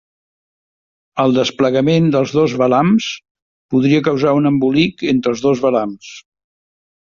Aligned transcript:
El 1.23 1.35
desplegament 1.39 2.07
dels 2.15 2.33
dos 2.37 2.55
velams 2.63 3.11
podria 3.75 4.01
causar 4.09 4.35
un 4.41 4.53
embolic 4.53 5.07
entre 5.15 5.37
els 5.37 5.47
dos 5.47 5.65
velams. 5.69 6.13